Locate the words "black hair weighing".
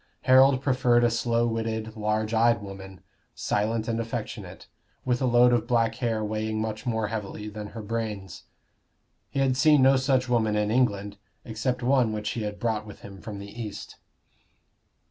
5.67-6.59